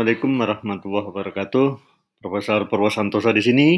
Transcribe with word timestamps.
Assalamualaikum 0.00 0.32
warahmatullahi 0.40 1.06
wabarakatuh. 1.12 1.66
Profesor 2.24 2.64
Purwosantoso 2.72 3.36
di 3.36 3.44
sini 3.44 3.68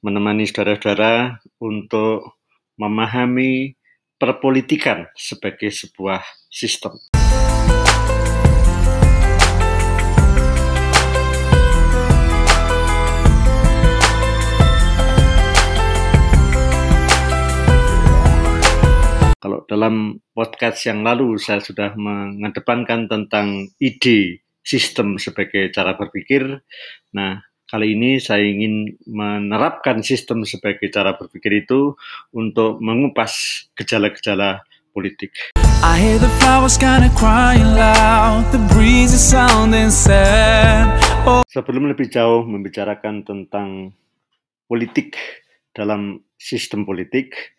menemani 0.00 0.48
saudara-saudara 0.48 1.36
untuk 1.60 2.40
memahami 2.80 3.76
perpolitikan 4.16 5.12
sebagai 5.12 5.68
sebuah 5.68 6.24
sistem. 6.48 6.96
Kalau 19.36 19.68
dalam 19.68 20.24
podcast 20.32 20.88
yang 20.88 21.04
lalu 21.04 21.36
saya 21.36 21.60
sudah 21.60 21.92
mengedepankan 22.00 23.12
tentang 23.12 23.68
ide 23.76 24.40
sistem 24.60 25.16
sebagai 25.16 25.72
cara 25.72 25.96
berpikir. 25.96 26.60
Nah, 27.16 27.40
kali 27.66 27.96
ini 27.96 28.20
saya 28.20 28.44
ingin 28.44 28.98
menerapkan 29.08 30.04
sistem 30.04 30.44
sebagai 30.44 30.90
cara 30.92 31.16
berpikir 31.16 31.64
itu 31.64 31.94
untuk 32.34 32.78
mengupas 32.84 33.66
gejala-gejala 33.78 34.62
politik. 34.90 35.32
I 35.80 35.96
hear 35.96 36.20
the 36.20 36.28
flowers 36.42 36.76
kinda 36.76 37.08
crying 37.16 37.72
loud, 37.72 38.44
the 38.52 38.60
breeze 38.68 39.16
is 39.16 39.24
sounding 39.24 39.88
sad. 39.88 40.92
Oh. 41.24 41.40
Sebelum 41.48 41.88
lebih 41.88 42.12
jauh 42.12 42.44
membicarakan 42.44 43.24
tentang 43.24 43.96
politik 44.68 45.16
dalam 45.72 46.20
sistem 46.36 46.84
politik, 46.84 47.56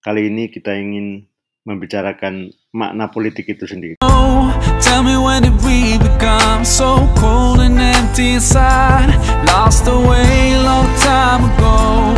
Kali 0.00 0.32
ini 0.32 0.48
kita 0.48 0.72
ingin 0.72 1.28
membicarakan 1.70 2.50
makna 2.74 3.06
politik 3.06 3.46
itu 3.46 3.62
sendiri. 3.70 3.94
Oh, 4.02 4.50
tell 4.82 5.06
me 5.06 5.14
when 5.14 5.46
did 5.46 5.54
we 5.62 5.94
become 6.02 6.66
so 6.66 7.06
cold 7.14 7.62
and 7.62 7.78
empty 7.78 8.34
inside 8.34 9.14
Lost 9.46 9.86
away 9.86 10.58
long 10.58 10.90
time 10.98 11.46
ago 11.46 12.14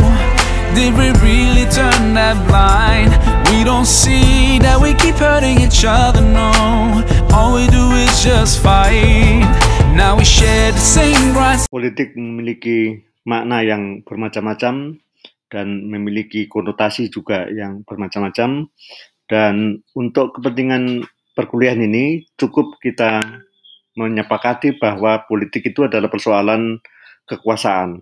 Did 0.73 0.97
we 0.97 1.13
really 1.21 1.69
turn 1.69 2.17
that 2.17 2.35
blind? 2.49 3.13
We 3.53 3.61
don't 3.61 3.85
see 3.85 4.57
that 4.65 4.81
we 4.81 4.97
keep 4.97 5.15
hurting 5.21 5.61
each 5.61 5.85
other, 5.85 6.25
no 6.25 6.49
All 7.29 7.53
we 7.53 7.69
do 7.69 7.93
is 7.93 8.11
just 8.25 8.59
fight 8.59 9.45
Now 9.93 10.17
we 10.17 10.25
share 10.25 10.73
the 10.73 10.81
same 10.81 11.37
rights 11.37 11.69
Politik 11.69 12.17
memiliki 12.17 13.05
makna 13.23 13.63
yang 13.63 14.03
bermacam-macam 14.03 14.99
dan 15.53 15.85
memiliki 15.85 16.49
konotasi 16.49 17.13
juga 17.13 17.45
yang 17.45 17.85
bermacam-macam. 17.85 18.65
Dan 19.27 19.81
untuk 19.95 20.37
kepentingan 20.39 21.07
perkuliahan 21.33 21.81
ini 21.83 22.27
cukup 22.37 22.77
kita 22.79 23.23
menyepakati 23.93 24.77
bahwa 24.81 25.25
politik 25.25 25.69
itu 25.69 25.85
adalah 25.85 26.09
persoalan 26.09 26.81
kekuasaan. 27.29 28.01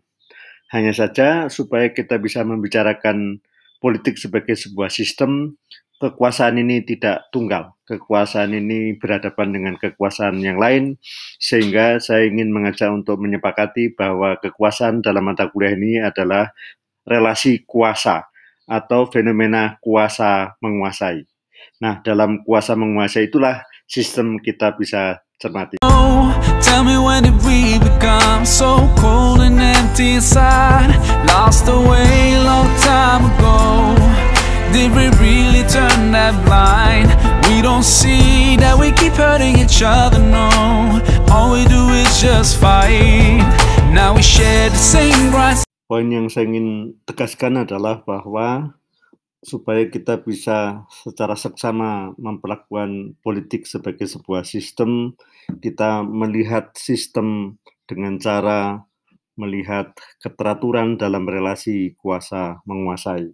Hanya 0.72 0.95
saja 0.95 1.52
supaya 1.52 1.92
kita 1.92 2.16
bisa 2.16 2.47
membicarakan 2.47 3.44
politik 3.83 4.16
sebagai 4.16 4.55
sebuah 4.55 4.88
sistem, 4.88 5.59
kekuasaan 5.99 6.64
ini 6.64 6.80
tidak 6.88 7.27
tunggal. 7.36 7.75
Kekuasaan 7.83 8.55
ini 8.55 8.95
berhadapan 8.95 9.52
dengan 9.52 9.73
kekuasaan 9.75 10.39
yang 10.39 10.55
lain, 10.55 10.95
sehingga 11.44 11.99
saya 11.99 12.23
ingin 12.23 12.55
mengajak 12.55 12.88
untuk 12.88 13.19
menyepakati 13.19 13.99
bahwa 13.99 14.39
kekuasaan 14.39 15.03
dalam 15.03 15.27
mata 15.27 15.52
kuliah 15.52 15.75
ini 15.75 15.99
adalah 15.99 16.55
relasi 17.03 17.67
kuasa 17.67 18.30
atau 18.72 19.03
fenomena 19.11 19.75
kuasa 19.83 20.55
menguasai. 20.64 21.27
Nah, 21.83 22.00
dalam 22.00 22.39
kuasa 22.47 22.80
menguasai 22.80 23.27
itulah 23.27 23.67
sistem 23.83 24.39
kita 24.39 24.71
bisa 24.80 25.20
cermati. 25.36 25.83
Just 42.21 42.61
fight. 42.61 43.42
Now 43.92 44.14
we 44.14 44.21
share 44.21 44.70
the 44.70 44.77
same 44.77 45.33
rights 45.33 45.65
Poin 45.91 46.07
yang 46.07 46.31
saya 46.31 46.47
ingin 46.47 46.95
tegaskan 47.03 47.67
adalah 47.67 47.99
bahwa 48.07 48.79
supaya 49.43 49.91
kita 49.91 50.23
bisa 50.23 50.87
secara 50.87 51.35
seksama 51.35 52.15
memperlakukan 52.15 53.19
politik 53.19 53.67
sebagai 53.67 54.07
sebuah 54.07 54.47
sistem, 54.47 55.19
kita 55.59 55.99
melihat 56.07 56.71
sistem 56.79 57.59
dengan 57.83 58.15
cara 58.23 58.87
melihat 59.35 59.91
keteraturan 60.23 60.95
dalam 60.95 61.27
relasi 61.27 61.91
kuasa 61.99 62.63
menguasai. 62.63 63.27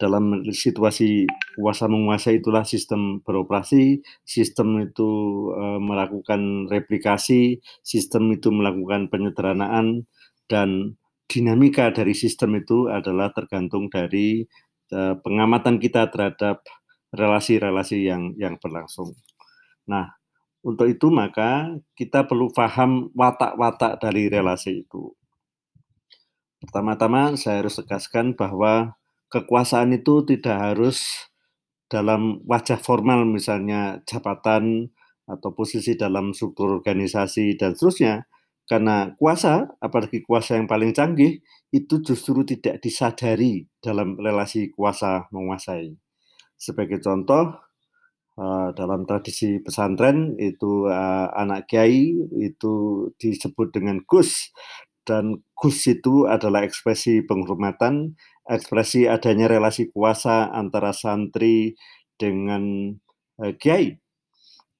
Dalam 0.00 0.40
situasi 0.56 1.28
kuasa 1.60 1.84
menguasai 1.84 2.40
itulah 2.40 2.64
sistem 2.64 3.20
beroperasi, 3.20 4.00
sistem 4.24 4.88
itu 4.88 5.10
e, 5.52 5.64
melakukan 5.84 6.64
replikasi, 6.64 7.60
sistem 7.84 8.32
itu 8.32 8.48
melakukan 8.48 9.12
penyederhanaan 9.12 10.08
dan 10.48 10.96
dinamika 11.28 11.90
dari 11.90 12.12
sistem 12.12 12.60
itu 12.60 12.88
adalah 12.92 13.32
tergantung 13.32 13.88
dari 13.88 14.44
uh, 14.92 15.16
pengamatan 15.20 15.80
kita 15.80 16.08
terhadap 16.12 16.64
relasi-relasi 17.14 18.04
yang 18.04 18.34
yang 18.36 18.58
berlangsung. 18.58 19.14
Nah, 19.88 20.12
untuk 20.64 20.88
itu 20.88 21.12
maka 21.12 21.76
kita 21.94 22.24
perlu 22.24 22.48
paham 22.50 23.12
watak-watak 23.12 24.00
dari 24.00 24.32
relasi 24.32 24.84
itu. 24.88 25.12
Pertama-tama 26.64 27.36
saya 27.36 27.60
harus 27.60 27.76
tegaskan 27.76 28.32
bahwa 28.32 28.96
kekuasaan 29.28 29.92
itu 29.92 30.24
tidak 30.24 30.56
harus 30.56 31.28
dalam 31.92 32.40
wajah 32.48 32.80
formal 32.80 33.28
misalnya 33.28 34.00
jabatan 34.08 34.88
atau 35.28 35.52
posisi 35.52 35.96
dalam 35.96 36.32
struktur 36.32 36.80
organisasi 36.80 37.60
dan 37.60 37.76
seterusnya, 37.76 38.24
karena 38.64 39.12
kuasa, 39.20 39.68
apalagi 39.80 40.24
kuasa 40.24 40.56
yang 40.56 40.64
paling 40.64 40.96
canggih, 40.96 41.44
itu 41.68 41.94
justru 42.00 42.46
tidak 42.48 42.80
disadari 42.80 43.68
dalam 43.82 44.16
relasi 44.16 44.72
kuasa 44.72 45.28
menguasai. 45.28 45.92
Sebagai 46.56 47.02
contoh, 47.04 47.60
uh, 48.40 48.68
dalam 48.72 49.04
tradisi 49.04 49.60
pesantren 49.60 50.38
itu 50.40 50.88
uh, 50.88 51.28
anak 51.36 51.68
kiai 51.68 52.14
itu 52.40 52.74
disebut 53.20 53.74
dengan 53.74 54.00
gus 54.08 54.48
dan 55.04 55.44
gus 55.52 55.84
itu 55.84 56.24
adalah 56.24 56.64
ekspresi 56.64 57.20
penghormatan, 57.28 58.16
ekspresi 58.48 59.04
adanya 59.04 59.52
relasi 59.52 59.92
kuasa 59.92 60.48
antara 60.56 60.96
santri 60.96 61.76
dengan 62.16 62.96
uh, 63.44 63.52
kiai 63.60 64.00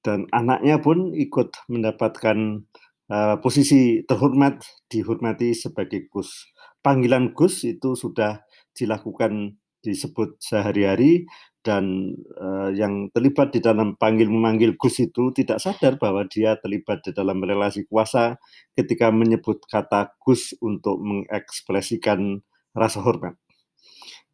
dan 0.05 0.29
anaknya 0.29 0.77
pun 0.77 1.17
ikut 1.17 1.65
mendapatkan 1.65 2.61
uh, 3.09 3.37
posisi 3.41 4.01
terhormat 4.05 4.63
dihormati 4.89 5.53
sebagai 5.53 6.07
Gus. 6.09 6.49
Panggilan 6.81 7.33
Gus 7.33 7.65
itu 7.65 7.97
sudah 7.97 8.45
dilakukan 8.75 9.57
disebut 9.85 10.41
sehari-hari 10.41 11.29
dan 11.65 12.13
uh, 12.37 12.69
yang 12.73 13.09
terlibat 13.09 13.53
di 13.53 13.61
dalam 13.61 13.97
panggil 13.97 14.29
memanggil 14.29 14.77
Gus 14.77 15.01
itu 15.01 15.33
tidak 15.33 15.57
sadar 15.57 15.97
bahwa 15.97 16.25
dia 16.29 16.57
terlibat 16.61 17.01
di 17.05 17.11
dalam 17.13 17.41
relasi 17.41 17.89
kuasa 17.89 18.37
ketika 18.77 19.09
menyebut 19.09 19.65
kata 19.65 20.13
Gus 20.21 20.53
untuk 20.61 21.01
mengekspresikan 21.01 22.41
rasa 22.73 23.01
hormat. 23.01 23.33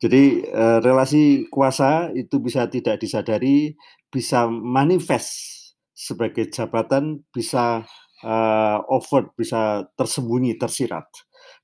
Jadi 0.01 0.43
uh, 0.49 0.81
relasi 0.81 1.45
kuasa 1.47 2.09
itu 2.17 2.41
bisa 2.41 2.65
tidak 2.67 2.99
disadari, 2.99 3.77
bisa 4.09 4.49
manifest 4.49 5.61
sebagai 5.93 6.49
jabatan, 6.49 7.21
bisa 7.29 7.85
uh, 8.23 8.79
overt, 8.89 9.33
bisa 9.37 9.85
tersembunyi, 9.97 10.57
tersirat. 10.57 11.07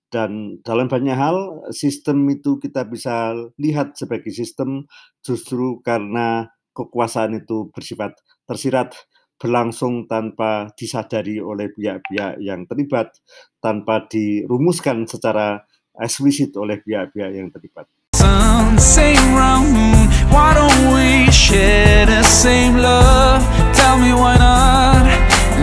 Dan 0.07 0.63
dalam 0.63 0.88
banyak 0.88 1.18
hal, 1.19 1.68
sistem 1.75 2.24
itu 2.31 2.56
kita 2.63 2.88
bisa 2.88 3.36
lihat 3.59 4.00
sebagai 4.00 4.31
sistem 4.31 4.88
justru 5.19 5.83
karena 5.83 6.48
kekuasaan 6.71 7.44
itu 7.44 7.68
bersifat 7.75 8.15
tersirat, 8.48 8.95
berlangsung 9.36 10.07
tanpa 10.07 10.71
disadari 10.80 11.44
oleh 11.44 11.69
pihak-pihak 11.75 12.39
yang 12.39 12.63
terlibat, 12.65 13.19
tanpa 13.60 14.07
dirumuskan 14.07 15.03
secara 15.06 15.62
eksplisit 16.00 16.56
oleh 16.56 16.80
pihak-pihak 16.80 17.31
yang 17.36 17.51
terlibat. 17.51 17.86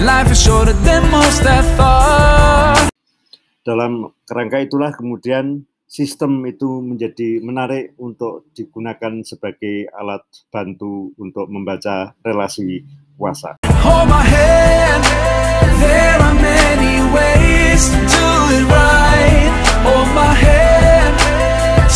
Life 0.05 0.37
is 0.37 0.45
shorter 0.45 0.77
than 0.85 1.09
most 1.09 1.41
I 1.49 1.65
thought. 1.81 2.93
Dalam 3.65 4.13
kerangka 4.29 4.61
itulah 4.61 4.93
kemudian 4.93 5.65
sistem 5.89 6.45
itu 6.45 6.85
menjadi 6.85 7.41
menarik 7.41 7.97
untuk 7.97 8.53
digunakan 8.53 9.25
sebagai 9.25 9.89
alat 9.97 10.21
bantu 10.53 11.09
untuk 11.17 11.49
membaca 11.49 12.13
relasi 12.21 12.85
kuasa. 13.17 13.57
Hold 13.65 14.13
my 14.13 14.21
hand, 14.21 15.03
There 15.81 16.21
are 16.21 16.37
many 16.37 17.01
ways 17.09 17.89
to 17.89 17.97
do 18.05 18.29
it 18.61 18.65
right. 18.69 19.53
Hold 19.89 20.11
my 20.13 20.37
hand, 20.37 21.17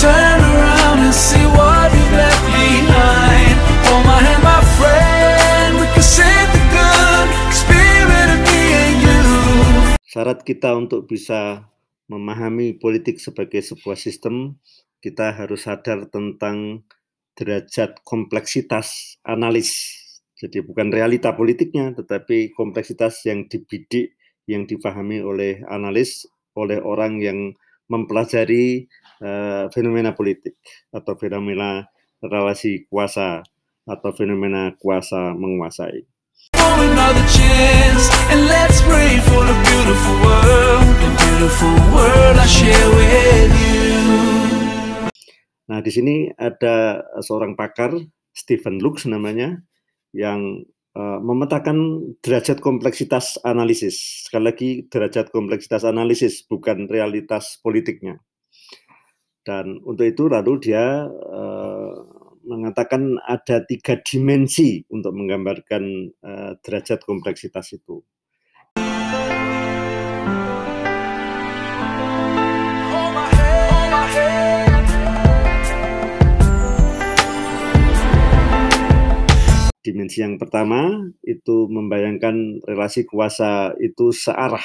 turn 0.01 0.41
around 0.49 1.05
and 1.05 1.13
see 1.13 1.45
what 1.45 1.93
you 1.93 2.07
left 2.17 2.41
behind. 2.57 3.08
Syarat 10.09 10.41
kita 10.41 10.73
untuk 10.73 11.05
bisa 11.05 11.69
memahami 12.09 12.81
politik 12.81 13.21
sebagai 13.21 13.61
sebuah 13.61 14.01
sistem, 14.01 14.57
kita 15.05 15.37
harus 15.37 15.69
sadar 15.69 16.09
tentang 16.09 16.89
derajat 17.37 18.01
kompleksitas 18.03 19.21
analis 19.23 20.01
jadi 20.39 20.63
bukan 20.63 20.95
realita 20.95 21.35
politiknya, 21.35 21.99
tetapi 21.99 22.55
kompleksitas 22.55 23.27
yang 23.27 23.51
dibidik, 23.51 24.15
yang 24.47 24.71
dipahami 24.71 25.19
oleh 25.19 25.67
analis, 25.67 26.31
oleh 26.55 26.79
orang 26.79 27.19
yang 27.19 27.59
mempelajari 27.91 28.87
uh, 29.19 29.67
fenomena 29.75 30.15
politik 30.15 30.55
atau 30.95 31.19
fenomena 31.19 31.91
relasi 32.23 32.87
kuasa 32.87 33.43
atau 33.83 34.11
fenomena 34.15 34.79
kuasa 34.79 35.35
menguasai. 35.35 36.07
Nah, 45.69 45.85
di 45.85 45.93
sini 45.93 46.33
ada 46.35 47.05
seorang 47.21 47.53
pakar, 47.55 47.95
Stephen 48.33 48.81
Lux 48.81 49.05
namanya, 49.05 49.61
yang 50.17 50.65
uh, 50.97 51.21
memetakan 51.21 52.09
derajat 52.25 52.59
kompleksitas 52.65 53.37
analisis. 53.45 54.27
Sekali 54.27 54.45
lagi, 54.49 54.71
derajat 54.89 55.29
kompleksitas 55.29 55.85
analisis 55.85 56.43
bukan 56.49 56.89
realitas 56.89 57.61
politiknya. 57.61 58.19
Dan 59.45 59.81
untuk 59.85 60.09
itu 60.09 60.29
lalu 60.29 60.59
dia 60.61 61.05
uh, 61.09 61.95
mengatakan 62.49 63.21
ada 63.29 63.61
tiga 63.69 64.01
dimensi 64.01 64.81
untuk 64.89 65.13
menggambarkan 65.13 65.85
uh, 66.25 66.53
derajat 66.65 67.05
kompleksitas 67.05 67.77
itu. 67.77 68.01
dimensi 79.89 80.21
yang 80.21 80.37
pertama 80.37 81.09
itu 81.25 81.65
membayangkan 81.73 82.61
relasi 82.69 83.09
kuasa 83.09 83.73
itu 83.81 84.13
searah. 84.13 84.65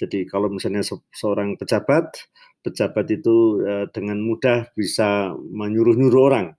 Jadi 0.00 0.24
kalau 0.24 0.48
misalnya 0.48 0.80
se 0.80 0.96
seorang 1.12 1.60
pejabat, 1.60 2.16
pejabat 2.64 3.06
itu 3.12 3.60
e, 3.60 3.72
dengan 3.92 4.22
mudah 4.24 4.72
bisa 4.72 5.36
menyuruh-nyuruh 5.36 6.22
orang. 6.22 6.57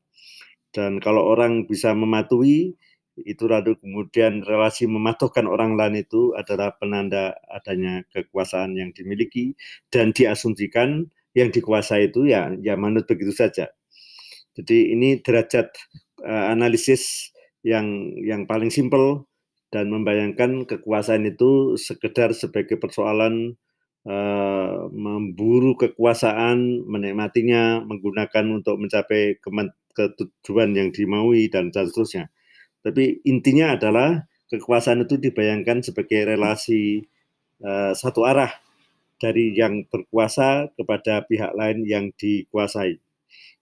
Dan 0.70 1.02
kalau 1.02 1.26
orang 1.26 1.66
bisa 1.66 1.92
mematuhi, 1.98 2.78
itu 3.26 3.46
lalu 3.52 3.76
kemudian 3.80 4.46
relasi 4.48 4.88
mematuhkan 4.88 5.44
orang 5.50 5.76
lain 5.76 6.04
itu 6.08 6.32
adalah 6.40 6.76
penanda 6.80 7.36
adanya 7.52 8.06
kekuasaan 8.16 8.80
yang 8.80 8.96
dimiliki 8.96 9.60
dan 9.92 10.16
diasumsikan 10.16 11.10
yang 11.36 11.50
dikuasai 11.52 12.10
itu 12.12 12.32
ya 12.32 12.54
ya 12.64 12.80
manut 12.80 13.06
begitu 13.06 13.36
saja. 13.36 13.72
Jadi 14.56 14.96
ini 14.96 15.20
derajat 15.20 15.72
uh, 16.24 16.52
analisis 16.52 17.32
yang 17.64 18.16
yang 18.24 18.48
paling 18.48 18.72
simpel 18.72 19.28
dan 19.70 19.92
membayangkan 19.94 20.66
kekuasaan 20.66 21.30
itu 21.30 21.78
sekedar 21.78 22.34
sebagai 22.34 22.82
persoalan 22.82 23.56
uh, 24.10 24.90
memburu 24.90 25.78
kekuasaan, 25.78 26.88
menikmatinya, 26.90 27.86
menggunakan 27.86 28.46
untuk 28.50 28.82
mencapai 28.82 29.38
ketujuan 29.94 30.76
yang 30.76 30.90
dimaui 30.94 31.50
dan 31.52 31.74
seterusnya. 31.74 32.30
Tapi 32.80 33.20
intinya 33.28 33.76
adalah 33.76 34.24
kekuasaan 34.50 35.06
itu 35.06 35.20
dibayangkan 35.20 35.84
sebagai 35.84 36.26
relasi 36.26 37.06
uh, 37.62 37.92
satu 37.94 38.26
arah 38.26 38.50
dari 39.20 39.52
yang 39.54 39.84
berkuasa 39.92 40.72
kepada 40.80 41.28
pihak 41.28 41.52
lain 41.54 41.84
yang 41.84 42.10
dikuasai. 42.16 42.98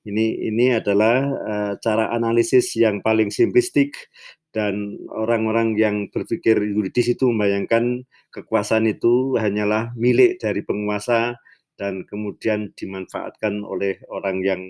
Ini 0.08 0.26
ini 0.48 0.72
adalah 0.72 1.18
uh, 1.28 1.74
cara 1.84 2.14
analisis 2.16 2.78
yang 2.80 3.04
paling 3.04 3.28
simplistik 3.34 4.08
dan 4.56 4.96
orang-orang 5.12 5.76
yang 5.76 6.08
berpikir 6.08 6.56
yuridis 6.56 7.18
itu 7.18 7.28
membayangkan 7.28 8.08
kekuasaan 8.32 8.88
itu 8.88 9.36
hanyalah 9.36 9.92
milik 10.00 10.40
dari 10.40 10.64
penguasa 10.64 11.36
dan 11.78 12.08
kemudian 12.08 12.74
dimanfaatkan 12.74 13.62
oleh 13.62 14.02
orang 14.10 14.42
yang 14.42 14.62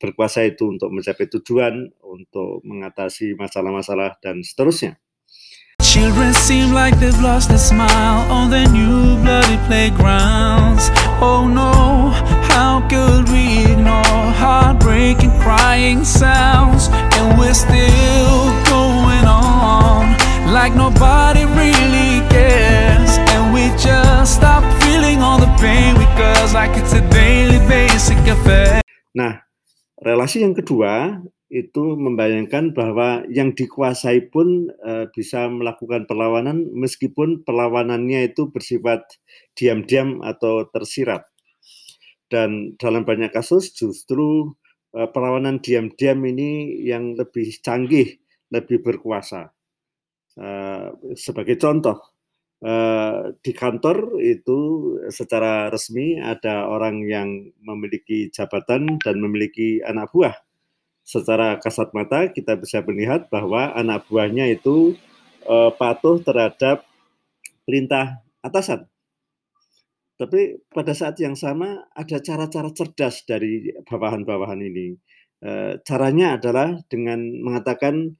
berkuasa 0.00 0.44
itu 0.44 0.68
untuk 0.70 0.90
mencapai 0.92 1.30
tujuan, 1.38 1.90
untuk 2.02 2.60
mengatasi 2.66 3.38
masalah-masalah 3.38 4.18
dan 4.20 4.42
seterusnya. 4.42 4.98
Children 5.82 6.32
seem 6.32 6.72
like 6.72 6.96
they've 6.98 7.20
lost 7.20 7.50
a 7.50 7.58
smile 7.58 8.24
on 8.32 8.50
their 8.50 8.68
new 8.68 9.16
bloody 9.20 9.56
playgrounds. 9.68 10.88
Oh 11.20 11.46
no, 11.46 12.10
how 12.48 12.80
could 12.88 13.28
we 13.28 13.64
ignore 13.64 14.32
heartbreaking 14.40 15.32
crying 15.40 16.04
sounds? 16.04 16.88
And 17.16 17.38
we're 17.38 17.54
still 17.54 18.52
going 18.68 19.24
on 19.28 20.16
like 20.52 20.74
nobody 20.74 21.44
really 21.44 22.24
cares. 22.32 23.16
And 23.36 23.52
we 23.52 23.68
just 23.76 24.34
stop 24.34 24.64
feeling 24.82 25.20
all 25.20 25.38
the 25.38 25.52
pain 25.60 25.94
because 25.94 26.54
like 26.54 26.76
it's 26.76 26.92
a 26.92 27.04
daily 27.10 27.60
basic 27.68 28.18
affair. 28.26 28.85
Nah, 29.16 29.40
relasi 30.04 30.44
yang 30.44 30.52
kedua 30.52 31.24
itu 31.48 31.94
membayangkan 31.96 32.74
bahwa 32.76 33.24
yang 33.32 33.54
dikuasai 33.56 34.28
pun 34.28 34.68
e, 34.82 35.08
bisa 35.14 35.46
melakukan 35.48 36.04
perlawanan 36.04 36.68
meskipun 36.74 37.46
perlawanannya 37.46 38.34
itu 38.34 38.50
bersifat 38.52 39.06
diam-diam 39.56 40.20
atau 40.20 40.68
tersirat. 40.68 41.24
Dan 42.26 42.74
dalam 42.76 43.06
banyak 43.06 43.30
kasus 43.30 43.72
justru 43.72 44.52
e, 44.92 45.06
perlawanan 45.08 45.62
diam-diam 45.62 46.20
ini 46.26 46.82
yang 46.84 47.14
lebih 47.14 47.48
canggih, 47.62 48.18
lebih 48.52 48.82
berkuasa. 48.82 49.54
E, 50.36 50.48
sebagai 51.14 51.56
contoh, 51.56 52.15
e, 52.60 52.74
di 53.40 53.52
kantor 53.56 54.20
itu 54.22 54.58
secara 55.08 55.72
resmi 55.72 56.20
ada 56.20 56.68
orang 56.68 57.04
yang 57.04 57.28
memiliki 57.64 58.28
jabatan 58.32 59.00
dan 59.02 59.16
memiliki 59.18 59.80
anak 59.82 60.12
buah 60.12 60.36
secara 61.06 61.62
kasat 61.62 61.94
mata 61.94 62.26
kita 62.34 62.58
bisa 62.58 62.82
melihat 62.82 63.30
bahwa 63.30 63.70
anak 63.78 64.10
buahnya 64.10 64.50
itu 64.50 64.98
uh, 65.46 65.70
patuh 65.70 66.18
terhadap 66.18 66.82
perintah 67.62 68.26
atasan. 68.42 68.90
Tapi 70.18 70.66
pada 70.66 70.96
saat 70.96 71.14
yang 71.22 71.38
sama 71.38 71.86
ada 71.94 72.18
cara-cara 72.18 72.72
cerdas 72.74 73.22
dari 73.28 73.68
bawahan-bawahan 73.84 74.64
ini. 74.64 74.96
E, 75.44 75.76
caranya 75.84 76.40
adalah 76.40 76.72
dengan 76.88 77.20
mengatakan 77.44 78.16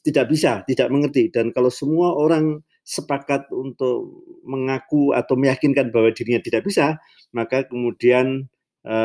tidak 0.00 0.26
bisa, 0.32 0.64
tidak 0.64 0.88
mengerti. 0.88 1.28
Dan 1.28 1.52
kalau 1.52 1.68
semua 1.68 2.16
orang 2.16 2.64
sepakat 2.84 3.48
untuk 3.50 4.24
mengaku 4.44 5.16
atau 5.16 5.34
meyakinkan 5.40 5.88
bahwa 5.88 6.12
dirinya 6.12 6.44
tidak 6.44 6.68
bisa, 6.68 7.00
maka 7.32 7.64
kemudian 7.64 8.46
e, 8.84 8.96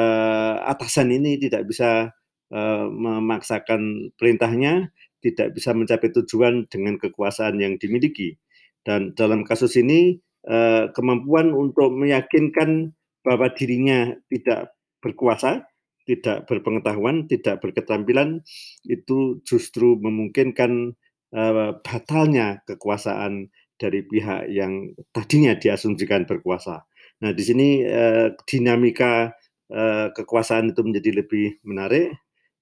atasan 0.67 1.15
ini 1.15 1.39
tidak 1.39 1.63
bisa 1.63 2.11
Eh, 2.49 2.87
memaksakan 2.89 4.09
perintahnya, 4.17 4.89
tidak 5.21 5.53
bisa 5.53 5.69
mencapai 5.77 6.09
tujuan 6.09 6.65
dengan 6.65 6.97
kekuasaan 6.97 7.61
yang 7.61 7.77
dimiliki. 7.77 8.41
Dan 8.81 9.13
dalam 9.13 9.45
kasus 9.45 9.77
ini 9.77 10.17
eh, 10.49 10.89
kemampuan 10.89 11.53
untuk 11.53 11.93
meyakinkan 11.93 12.97
bahwa 13.21 13.53
dirinya 13.53 14.17
tidak 14.33 14.73
berkuasa, 14.97 15.69
tidak 16.09 16.49
berpengetahuan, 16.49 17.29
tidak 17.29 17.61
berketerampilan 17.61 18.41
itu 18.89 19.45
justru 19.45 19.93
memungkinkan 20.01 20.97
uh, 21.37 21.77
batalnya 21.85 22.65
kekuasaan 22.65 23.53
dari 23.79 24.03
pihak 24.03 24.51
yang 24.51 24.91
tadinya 25.15 25.55
diasumsikan 25.55 26.27
berkuasa. 26.27 26.83
Nah, 27.23 27.31
di 27.31 27.43
sini 27.47 27.83
uh, 27.87 28.35
dinamika 28.43 29.31
uh, 29.71 30.11
kekuasaan 30.11 30.75
itu 30.75 30.83
menjadi 30.83 31.23
lebih 31.23 31.63
menarik 31.63 32.11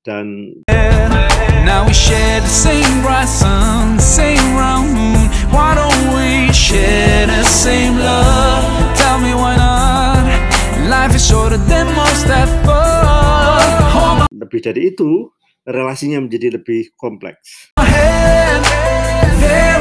dan 0.05 0.53
Now 1.67 1.83
we 1.83 1.91
share 1.91 2.39
the 2.39 2.47
same 2.47 3.03
bright 3.03 3.27
sun, 3.27 3.99
same 3.99 4.55
round 4.55 4.95
moon. 4.95 5.27
Why 5.51 5.75
don't 5.75 6.15
we 6.15 6.47
share 6.55 7.27
the 7.27 7.43
same 7.43 7.99
love? 7.99 8.63
Tell 8.95 9.19
me 9.19 9.35
why 9.35 9.59
not? 9.59 10.23
Life 10.87 11.11
is 11.11 11.27
shorter 11.27 11.59
than 11.67 11.91
most 11.91 12.23
have 12.31 12.47
fun 12.63 14.23
Lebih 14.31 14.63
dari 14.63 14.95
itu, 14.95 15.27
relasinya 15.67 16.23
menjadi 16.23 16.55
lebih 16.55 16.95
kompleks. 16.95 17.75
There 19.43 19.77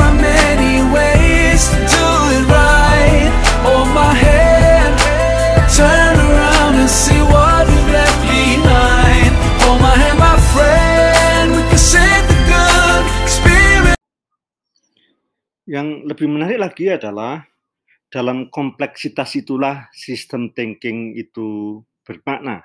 lebih 16.17 16.33
menarik 16.33 16.57
lagi 16.57 16.89
adalah 16.89 17.45
dalam 18.09 18.49
kompleksitas 18.49 19.37
itulah 19.37 19.85
sistem 19.93 20.49
thinking 20.57 21.13
itu 21.13 21.85
bermakna. 22.09 22.65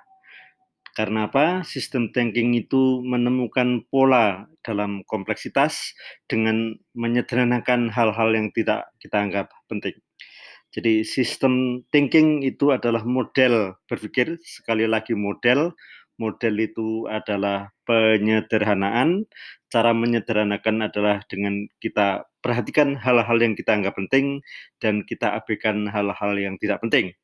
Karena 0.96 1.28
apa? 1.28 1.60
Sistem 1.68 2.16
thinking 2.16 2.56
itu 2.56 3.04
menemukan 3.04 3.84
pola 3.92 4.48
dalam 4.64 5.04
kompleksitas 5.04 5.92
dengan 6.32 6.80
menyederhanakan 6.96 7.92
hal-hal 7.92 8.32
yang 8.32 8.56
tidak 8.56 8.88
kita 9.04 9.20
anggap 9.20 9.52
penting. 9.68 10.00
Jadi 10.72 11.04
sistem 11.04 11.84
thinking 11.92 12.48
itu 12.48 12.72
adalah 12.72 13.04
model 13.04 13.76
berpikir, 13.92 14.40
sekali 14.48 14.88
lagi 14.88 15.12
model. 15.12 15.76
Model 16.22 16.62
itu 16.62 17.10
adalah 17.10 17.74
penyederhanaan. 17.90 19.26
Cara 19.74 19.98
menyederhanakan 19.98 20.86
adalah 20.86 21.26
dengan 21.26 21.66
kita 21.82 22.30
perhatikan 22.46 22.94
hal-hal 23.02 23.38
yang 23.42 23.58
kita 23.58 23.74
anggap 23.74 23.98
penting 23.98 24.46
dan 24.78 25.02
kita 25.02 25.34
abaikan 25.34 25.90
hal-hal 25.90 26.38
yang 26.38 26.62
tidak 26.62 26.78
penting. 26.86 27.18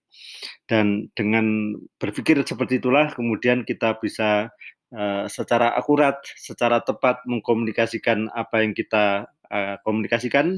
Dan 0.66 1.14
dengan 1.14 1.78
berpikir 2.02 2.42
seperti 2.42 2.82
itulah 2.82 3.14
kemudian 3.14 3.62
kita 3.62 4.02
bisa 4.02 4.50
uh, 4.94 5.26
secara 5.30 5.78
akurat, 5.78 6.18
secara 6.36 6.82
tepat 6.82 7.22
mengkomunikasikan 7.30 8.32
apa 8.34 8.66
yang 8.66 8.74
kita 8.74 9.30
uh, 9.52 9.76
komunikasikan, 9.84 10.58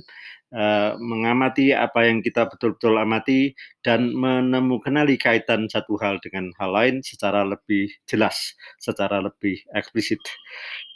uh, 0.53 0.98
mengamati 0.98 1.74
apa 1.74 2.10
yang 2.10 2.22
kita 2.22 2.50
betul-betul 2.50 2.98
amati 2.98 3.53
dan 3.86 4.13
menemukan 4.13 5.06
kaitan 5.18 5.70
satu 5.70 5.98
hal 6.01 6.18
dengan 6.22 6.50
hal 6.58 6.72
lain 6.74 6.96
secara 7.06 7.46
lebih 7.46 7.89
jelas, 8.10 8.53
secara 8.82 9.22
lebih 9.22 9.62
eksplisit. 9.77 10.22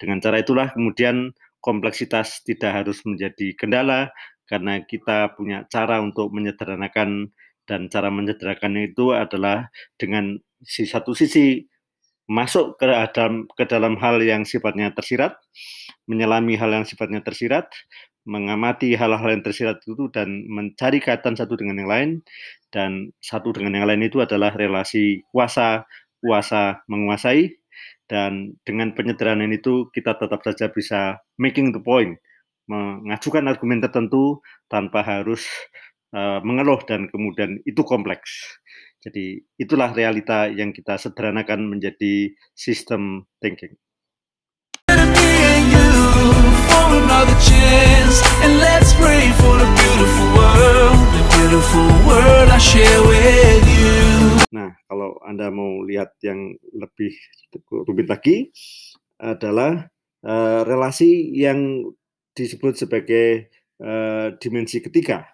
Dengan 0.01 0.22
cara 0.22 0.41
itulah 0.41 0.74
kemudian 0.74 1.33
kompleksitas 1.63 2.43
tidak 2.43 2.83
harus 2.83 3.00
menjadi 3.07 3.55
kendala 3.55 4.12
karena 4.50 4.83
kita 4.83 5.31
punya 5.39 5.63
cara 5.72 6.03
untuk 6.03 6.29
menyederhanakan 6.36 7.31
dan 7.63 7.88
cara 7.88 8.12
menyederhanakannya 8.12 8.91
itu 8.91 9.15
adalah 9.15 9.72
dengan 9.95 10.36
si 10.60 10.83
satu 10.83 11.15
sisi 11.15 11.63
masuk 12.27 12.79
ke 12.79 12.88
dalam 12.88 13.48
ke 13.51 13.63
dalam 13.67 14.00
hal 14.00 14.19
yang 14.24 14.48
sifatnya 14.48 14.91
tersirat, 14.95 15.36
menyelami 16.07 16.55
hal 16.55 16.72
yang 16.72 16.86
sifatnya 16.88 17.19
tersirat, 17.19 17.67
mengamati 18.24 18.96
hal-hal 18.96 19.30
yang 19.30 19.44
tersirat 19.44 19.84
itu 19.84 20.08
dan 20.12 20.48
mencari 20.48 21.03
kaitan 21.03 21.36
satu 21.36 21.60
dengan 21.60 21.84
yang 21.84 21.89
lain 21.92 22.10
dan 22.72 23.12
satu 23.20 23.51
dengan 23.51 23.84
yang 23.84 23.88
lain 23.88 24.08
itu 24.08 24.24
adalah 24.24 24.56
relasi 24.56 25.22
kuasa 25.32 25.84
kuasa 26.24 26.84
menguasai 26.88 27.51
dan 28.08 28.56
dengan 28.63 28.96
penyederhanaan 28.96 29.51
itu 29.51 29.92
kita 29.92 30.15
tetap 30.15 30.39
saja 30.44 30.72
bisa 30.72 31.20
making 31.36 31.75
the 31.75 31.84
point 31.84 32.15
mengajukan 32.68 33.44
argumen 33.51 33.84
tertentu 33.84 34.39
tanpa 34.72 35.03
harus 35.03 35.44
uh, 36.15 36.39
mengeluh 36.39 36.80
dan 36.88 37.12
kemudian 37.12 37.60
itu 37.68 37.82
kompleks. 37.84 38.60
Jadi 39.03 39.44
itulah 39.60 39.92
realita 39.92 40.48
yang 40.48 40.72
kita 40.72 40.96
sederhanakan 40.96 41.68
menjadi 41.68 42.32
sistem 42.56 43.27
thinking. 43.44 43.75
Nah, 54.53 54.70
kalau 54.86 55.18
Anda 55.25 55.50
mau 55.50 55.82
lihat 55.86 56.18
yang 56.22 56.53
lebih 56.74 57.13
rumit 57.70 58.08
lagi 58.10 58.50
adalah 59.18 59.89
uh, 60.25 60.62
relasi 60.65 61.34
yang 61.34 61.89
disebut 62.34 62.86
sebagai 62.86 63.50
uh, 63.82 64.34
dimensi 64.38 64.82
ketiga. 64.82 65.25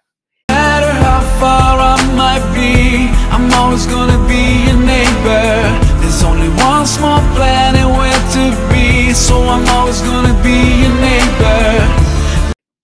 So 9.19 9.35
I'm 9.41 9.67
always 9.67 10.01
gonna 10.01 10.33
be 10.43 10.68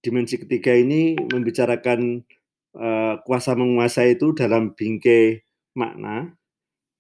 Dimensi 0.06 0.38
ketiga 0.38 0.70
ini 0.78 1.18
membicarakan 1.18 2.22
uh, 2.78 3.18
kuasa 3.26 3.58
menguasai 3.58 4.22
itu 4.22 4.38
dalam 4.38 4.78
bingkai 4.78 5.42
makna 5.74 6.30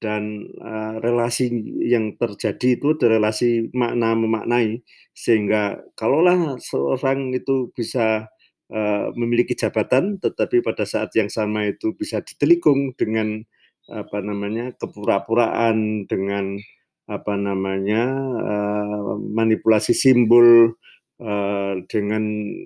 dan 0.02 0.50
uh, 0.58 0.98
relasi 1.06 1.54
yang 1.86 2.18
terjadi 2.18 2.82
itu 2.82 2.98
adalah 2.98 3.30
relasi 3.30 3.70
makna 3.78 4.18
memaknai. 4.18 4.82
Sehingga 5.14 5.86
kalaulah 5.94 6.58
seorang 6.58 7.30
itu 7.38 7.70
bisa 7.78 8.26
uh, 8.74 9.08
memiliki 9.14 9.54
jabatan, 9.54 10.18
tetapi 10.18 10.66
pada 10.66 10.90
saat 10.90 11.14
yang 11.14 11.30
sama 11.30 11.70
itu 11.70 11.94
bisa 11.94 12.26
ditelikung 12.26 12.98
dengan 12.98 13.46
apa 13.86 14.18
namanya 14.18 14.74
kepura-puraan, 14.82 16.10
dengan 16.10 16.58
apa 17.06 17.38
namanya 17.38 18.02
uh, 18.34 19.14
manipulasi 19.22 19.94
simbol, 19.94 20.74
uh, 21.22 21.80
dengan 21.88 22.24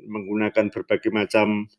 menggunakan 0.10 0.72
berbagai 0.74 1.12
macam 1.14 1.70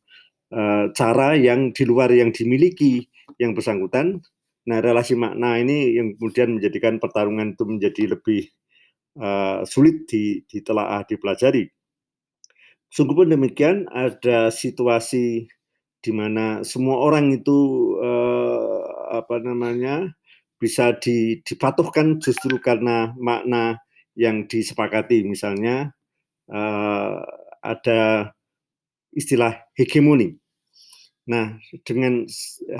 uh, 0.54 0.90
cara 0.94 1.38
yang 1.38 1.74
di 1.74 1.82
luar 1.86 2.10
yang 2.10 2.30
dimiliki 2.34 3.06
yang 3.38 3.54
bersangkutan. 3.54 4.22
Nah, 4.68 4.78
relasi 4.84 5.16
makna 5.16 5.56
ini 5.56 5.96
yang 5.96 6.14
kemudian 6.14 6.60
menjadikan 6.60 7.00
pertarungan 7.00 7.56
itu 7.56 7.64
menjadi 7.64 8.02
lebih 8.14 8.52
uh, 9.18 9.64
sulit 9.64 10.04
ditelaah, 10.46 11.02
dipelajari. 11.08 11.70
Sungguh 12.90 13.14
pun 13.14 13.30
demikian, 13.30 13.86
ada 13.94 14.50
situasi 14.50 15.46
di 16.00 16.12
mana 16.16 16.66
semua 16.66 16.98
orang 16.98 17.30
itu 17.30 17.58
eh, 18.00 18.80
apa 19.14 19.36
namanya 19.38 20.10
bisa 20.58 20.96
di, 20.98 21.38
dipatuhkan 21.44 22.18
justru 22.18 22.58
karena 22.58 23.14
makna 23.14 23.78
yang 24.18 24.44
disepakati. 24.50 25.22
Misalnya 25.22 25.94
eh, 26.50 27.18
ada 27.62 28.00
istilah 29.14 29.66
hegemoni. 29.74 30.38
Nah, 31.30 31.60
dengan 31.86 32.26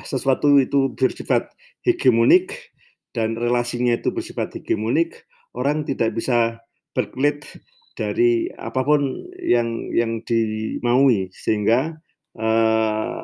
sesuatu 0.02 0.58
itu 0.58 0.90
bersifat 0.98 1.54
hegemonik 1.86 2.74
dan 3.14 3.38
relasinya 3.38 3.94
itu 3.94 4.10
bersifat 4.10 4.58
hegemonik, 4.58 5.26
orang 5.54 5.86
tidak 5.86 6.14
bisa 6.18 6.58
berkelit 6.90 7.46
dari 7.94 8.48
apa 8.58 8.82
pun 8.82 9.26
yang 9.38 9.90
yang 9.94 10.22
dimaui 10.24 11.30
sehingga 11.34 12.00
uh, 12.38 13.22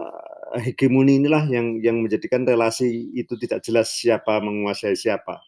hegemoni 0.59 1.23
inilah 1.23 1.49
yang 1.49 1.81
yang 1.81 2.03
menjadikan 2.03 2.47
relasi 2.47 3.11
itu 3.15 3.35
tidak 3.41 3.65
jelas 3.67 3.91
siapa 3.95 4.39
menguasai 4.43 4.95
siapa. 4.95 5.43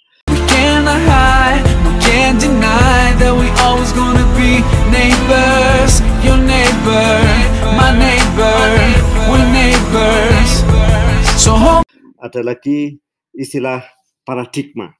Ada 12.18 12.40
lagi 12.40 12.96
istilah 13.36 13.84
paradigma. 14.24 14.96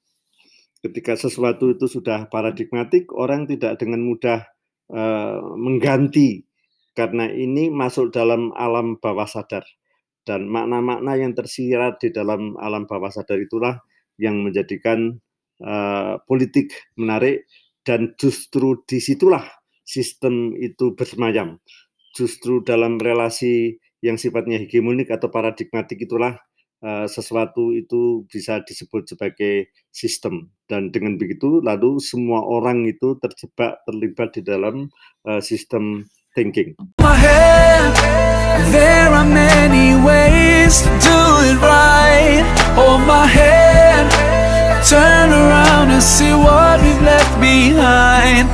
Ketika 0.84 1.16
sesuatu 1.16 1.72
itu 1.72 1.88
sudah 1.88 2.28
paradigmatik, 2.28 3.08
orang 3.16 3.48
tidak 3.48 3.80
dengan 3.80 4.04
mudah 4.04 4.44
uh, 4.92 5.40
mengganti 5.56 6.44
karena 6.92 7.26
ini 7.32 7.72
masuk 7.72 8.12
dalam 8.12 8.52
alam 8.52 9.00
bawah 9.00 9.26
sadar. 9.26 9.64
Dan 10.28 10.44
makna-makna 10.52 11.16
yang 11.16 11.32
tersirat 11.32 12.04
di 12.04 12.12
dalam 12.12 12.52
alam 12.60 12.84
bawah 12.84 13.08
sadar 13.08 13.40
itulah 13.40 13.80
yang 14.20 14.44
menjadikan 14.44 15.16
uh, 15.62 16.18
politik 16.26 16.74
menarik 16.98 17.46
dan 17.86 18.12
justru 18.20 18.84
di 18.84 19.00
situlah 19.00 19.44
sistem 19.86 20.52
itu 20.58 20.92
bersemayam. 20.92 21.56
Justru 22.12 22.60
dalam 22.60 23.00
relasi 23.00 23.80
yang 24.04 24.20
sifatnya 24.20 24.60
hegemonik 24.60 25.08
atau 25.08 25.32
paradigmatik 25.32 26.04
itulah 26.04 26.36
uh, 26.84 27.06
sesuatu 27.08 27.74
itu 27.74 28.28
bisa 28.30 28.62
disebut 28.62 29.10
sebagai 29.10 29.72
sistem 29.90 30.52
dan 30.70 30.94
dengan 30.94 31.18
begitu 31.18 31.58
lalu 31.64 31.98
semua 31.98 32.44
orang 32.44 32.86
itu 32.86 33.18
terjebak 33.18 33.82
terlibat 33.88 34.36
di 34.38 34.42
dalam 34.46 34.86
uh, 35.26 35.40
sistem 35.42 36.06
thinking. 36.36 36.76
There 38.68 39.10
are 39.10 39.26
many 39.26 39.94
ways 40.02 40.77
see 46.18 46.34
what 46.34 46.82
we've 46.82 46.98
left 47.06 47.30
behind. 47.38 48.50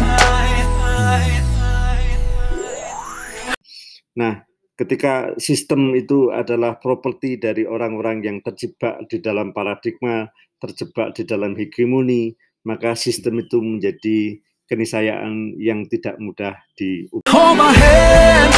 Nah, 4.13 4.45
ketika 4.77 5.33
sistem 5.41 5.97
itu 5.97 6.29
adalah 6.29 6.77
properti 6.77 7.41
dari 7.41 7.65
orang-orang 7.65 8.21
yang 8.21 8.39
terjebak 8.45 9.09
di 9.09 9.25
dalam 9.25 9.57
paradigma, 9.57 10.29
terjebak 10.61 11.17
di 11.17 11.25
dalam 11.25 11.57
hegemoni, 11.57 12.37
maka 12.69 12.93
sistem 12.93 13.41
itu 13.41 13.57
menjadi 13.65 14.39
keniscayaan 14.69 15.57
yang 15.57 15.89
tidak 15.89 16.21
mudah 16.21 16.61
di 16.77 17.09
Hold 17.33 17.57
my 17.57 17.73
hand, 17.73 18.53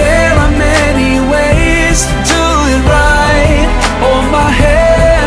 there 0.00 0.34
are 0.40 0.54
many 0.56 1.20
ways 1.28 2.00
to 2.08 2.16
do 2.32 2.44
it 2.72 2.82
right. 2.88 3.68
Hold 4.00 4.26
my 4.34 4.50
hand, 4.50 5.21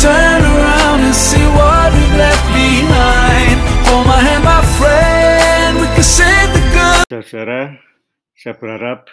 turn 0.00 0.40
around 0.40 1.04
and 1.04 1.12
see 1.12 1.44
what 1.52 1.92
we've 1.92 2.16
left 2.16 2.46
behind. 2.56 3.56
Hold 3.84 4.08
my 4.08 4.16
hand, 4.16 4.40
my 4.40 4.64
friend, 4.80 5.76
we 5.76 5.86
can 5.92 6.00
say 6.00 6.48
the 6.56 6.62
good. 6.72 7.04
Saudara, 7.04 7.76
saya 8.32 8.56
berharap 8.56 9.12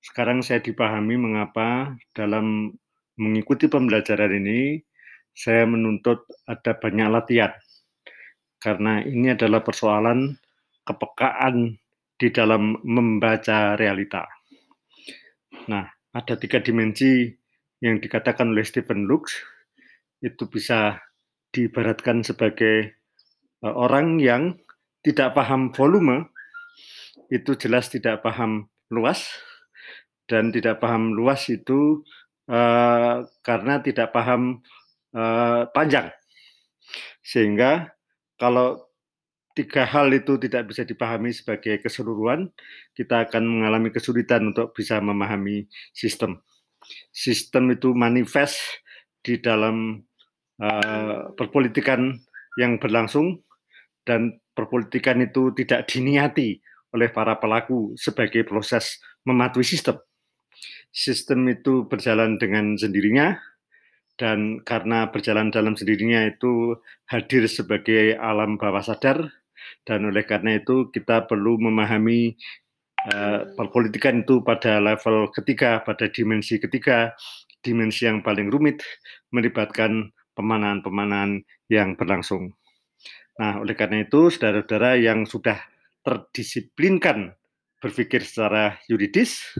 sekarang 0.00 0.40
saya 0.40 0.64
dipahami 0.64 1.20
mengapa 1.20 2.00
dalam 2.16 2.72
mengikuti 3.20 3.68
pembelajaran 3.68 4.32
ini 4.40 4.80
saya 5.36 5.68
menuntut 5.68 6.24
ada 6.48 6.72
banyak 6.72 7.12
latihan. 7.12 7.52
Karena 8.56 9.04
ini 9.04 9.36
adalah 9.36 9.60
persoalan 9.60 10.32
kepekaan 10.88 11.76
di 12.16 12.28
dalam 12.32 12.80
membaca 12.88 13.76
realita. 13.76 14.24
Nah, 15.68 15.84
ada 16.16 16.34
tiga 16.40 16.64
dimensi 16.64 17.28
yang 17.84 18.00
dikatakan 18.00 18.56
oleh 18.56 18.64
Stephen 18.64 19.04
Lux 19.04 19.55
itu 20.20 20.48
bisa 20.48 21.00
diibaratkan 21.52 22.20
sebagai 22.24 22.96
uh, 23.64 23.74
orang 23.74 24.20
yang 24.20 24.56
tidak 25.04 25.32
paham 25.38 25.70
volume, 25.70 26.28
itu 27.30 27.54
jelas 27.56 27.88
tidak 27.88 28.22
paham 28.22 28.66
luas, 28.90 29.26
dan 30.26 30.50
tidak 30.50 30.82
paham 30.82 31.14
luas 31.14 31.46
itu 31.46 32.02
uh, 32.50 33.22
karena 33.46 33.78
tidak 33.82 34.10
paham 34.10 34.62
uh, 35.14 35.70
panjang. 35.70 36.10
Sehingga 37.22 37.90
kalau 38.38 38.86
tiga 39.56 39.88
hal 39.88 40.12
itu 40.12 40.36
tidak 40.36 40.70
bisa 40.70 40.84
dipahami 40.84 41.32
sebagai 41.32 41.80
keseluruhan, 41.80 42.52
kita 42.92 43.26
akan 43.26 43.42
mengalami 43.46 43.88
kesulitan 43.88 44.52
untuk 44.52 44.76
bisa 44.76 45.00
memahami 45.00 45.66
sistem. 45.96 46.42
Sistem 47.10 47.74
itu 47.74 47.90
manifest 47.96 48.60
di 49.24 49.42
dalam 49.42 50.05
uh, 50.60 51.32
perpolitikan 51.34 52.16
yang 52.56 52.80
berlangsung 52.80 53.42
dan 54.06 54.38
perpolitikan 54.56 55.20
itu 55.20 55.52
tidak 55.52 55.88
diniati 55.90 56.60
oleh 56.94 57.12
para 57.12 57.36
pelaku 57.36 57.92
sebagai 57.98 58.46
proses 58.46 59.02
mematuhi 59.26 59.66
sistem. 59.66 60.00
Sistem 60.88 61.44
itu 61.52 61.84
berjalan 61.84 62.40
dengan 62.40 62.72
sendirinya, 62.78 63.36
dan 64.16 64.64
karena 64.64 65.12
berjalan 65.12 65.52
dalam 65.52 65.76
sendirinya 65.76 66.24
itu 66.24 66.76
hadir 67.12 67.44
sebagai 67.46 68.16
alam 68.16 68.56
bawah 68.56 68.80
sadar 68.80 69.28
dan 69.84 70.08
oleh 70.08 70.24
karena 70.24 70.56
itu 70.56 70.88
kita 70.88 71.28
perlu 71.28 71.60
memahami 71.60 72.32
uh, 73.12 73.52
perpolitikan 73.54 74.24
itu 74.24 74.40
pada 74.40 74.80
level 74.80 75.28
ketiga 75.36 75.84
pada 75.84 76.08
dimensi 76.08 76.56
ketiga 76.56 77.12
dimensi 77.60 78.08
yang 78.08 78.24
paling 78.24 78.48
rumit 78.48 78.80
melibatkan 79.36 80.08
pemanahan-pemanahan 80.36 81.40
yang 81.72 81.96
berlangsung. 81.96 82.52
Nah, 83.40 83.60
oleh 83.60 83.72
karena 83.72 84.04
itu 84.04 84.28
saudara-saudara 84.28 85.00
yang 85.00 85.24
sudah 85.24 85.56
terdisiplinkan 86.04 87.34
berpikir 87.80 88.22
secara 88.22 88.78
yuridis 88.86 89.56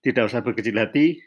tidak 0.00 0.32
usah 0.32 0.40
berkecil 0.40 0.80
hati 0.80 1.20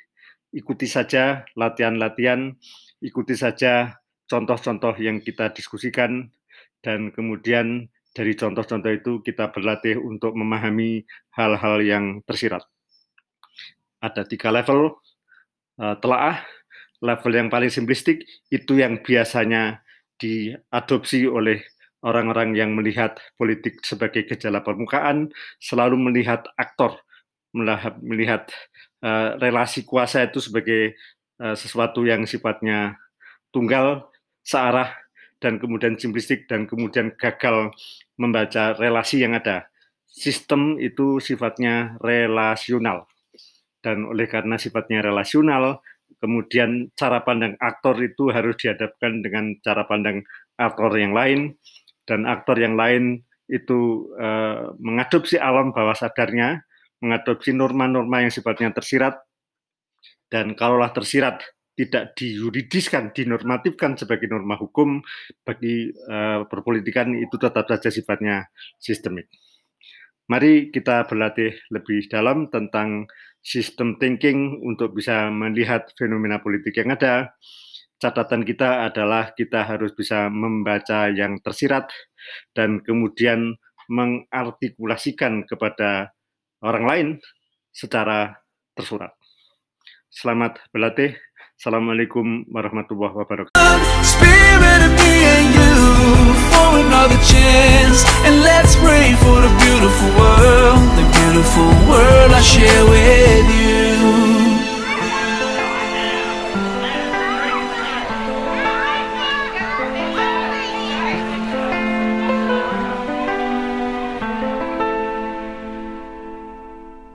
ikuti 0.54 0.86
saja 0.86 1.44
latihan-latihan, 1.58 2.54
ikuti 3.02 3.34
saja 3.34 3.98
contoh-contoh 4.30 4.96
yang 5.02 5.20
kita 5.20 5.50
diskusikan, 5.52 6.30
dan 6.86 7.10
kemudian 7.10 7.90
dari 8.14 8.38
contoh-contoh 8.38 8.94
itu 8.94 9.12
kita 9.26 9.50
berlatih 9.50 9.98
untuk 9.98 10.38
memahami 10.38 11.02
hal-hal 11.34 11.82
yang 11.82 12.06
tersirat. 12.30 12.62
Ada 14.00 14.30
tiga 14.30 14.54
level 14.54 14.94
uh, 15.82 15.98
telaah. 15.98 16.46
Level 17.04 17.36
yang 17.36 17.52
paling 17.52 17.68
simplistik 17.68 18.24
itu 18.48 18.80
yang 18.80 19.04
biasanya 19.04 19.84
diadopsi 20.16 21.28
oleh 21.28 21.60
orang-orang 22.04 22.56
yang 22.56 22.72
melihat 22.76 23.20
politik 23.36 23.84
sebagai 23.84 24.24
gejala 24.24 24.64
permukaan, 24.64 25.32
selalu 25.60 26.00
melihat 26.00 26.48
aktor, 26.56 27.00
melihat 28.00 28.48
uh, 29.04 29.36
relasi 29.40 29.84
kuasa 29.84 30.28
itu 30.28 30.40
sebagai 30.40 30.96
uh, 31.44 31.56
sesuatu 31.56 32.08
yang 32.08 32.28
sifatnya 32.28 33.00
tunggal, 33.52 34.08
searah, 34.44 34.92
dan 35.40 35.60
kemudian 35.60 35.96
simplistik, 36.00 36.48
dan 36.48 36.68
kemudian 36.68 37.16
gagal 37.20 37.72
membaca 38.20 38.76
relasi 38.80 39.24
yang 39.24 39.36
ada. 39.36 39.68
Sistem 40.08 40.80
itu 40.80 41.20
sifatnya 41.20 42.00
relasional. 42.00 43.12
Dan 43.84 44.08
oleh 44.08 44.28
karena 44.32 44.56
sifatnya 44.56 45.04
relasional, 45.04 45.84
kemudian 46.24 46.88
cara 46.96 47.20
pandang 47.28 47.60
aktor 47.60 48.00
itu 48.00 48.32
harus 48.32 48.56
dihadapkan 48.56 49.20
dengan 49.20 49.60
cara 49.60 49.84
pandang 49.84 50.24
aktor 50.56 50.96
yang 50.96 51.12
lain, 51.12 51.60
dan 52.08 52.24
aktor 52.24 52.56
yang 52.56 52.80
lain 52.80 53.28
itu 53.52 54.08
uh, 54.16 54.72
mengadopsi 54.80 55.36
alam 55.36 55.76
bawah 55.76 55.92
sadarnya, 55.92 56.64
mengadopsi 57.04 57.52
norma-norma 57.52 58.24
yang 58.24 58.32
sifatnya 58.32 58.72
tersirat, 58.72 59.20
dan 60.32 60.56
kalaulah 60.56 60.96
tersirat 60.96 61.44
tidak 61.76 62.16
diyuridiskan, 62.16 63.12
dinormatifkan 63.12 64.00
sebagai 64.00 64.32
norma 64.32 64.56
hukum 64.56 65.04
bagi 65.44 65.92
uh, 66.08 66.48
perpolitikan 66.48 67.12
itu 67.20 67.36
tetap 67.36 67.68
saja 67.68 67.92
sifatnya 67.92 68.48
sistemik. 68.80 69.28
Mari 70.32 70.72
kita 70.72 71.04
berlatih 71.04 71.52
lebih 71.68 72.08
dalam 72.08 72.48
tentang 72.48 73.12
sistem 73.44 74.00
thinking 74.00 74.64
untuk 74.64 74.96
bisa 74.96 75.28
melihat 75.28 75.86
fenomena 76.00 76.40
politik 76.40 76.80
yang 76.80 76.96
ada. 76.96 77.36
Catatan 78.00 78.44
kita 78.44 78.88
adalah 78.88 79.32
kita 79.36 79.64
harus 79.64 79.92
bisa 79.96 80.28
membaca 80.32 81.12
yang 81.12 81.40
tersirat 81.44 81.92
dan 82.56 82.80
kemudian 82.84 83.56
mengartikulasikan 83.92 85.44
kepada 85.48 86.12
orang 86.64 86.86
lain 86.88 87.08
secara 87.72 88.40
tersurat. 88.76 89.12
Selamat 90.08 90.60
berlatih. 90.72 91.16
Assalamualaikum 91.60 92.48
warahmatullahi 92.52 93.16
wabarakatuh. 93.24 93.53
For 96.54 96.70
another 96.86 97.20
chance. 97.26 98.06
And 98.26 98.42
let's 98.42 98.76
pray 98.76 99.14
for 99.24 99.38
the 99.46 99.52
beautiful 99.66 100.10
world, 100.22 100.82
the 101.00 101.06
beautiful 101.20 101.70
world 101.90 102.32
I 102.32 102.42
share 102.42 102.86
with 102.86 103.48
you. 103.60 104.43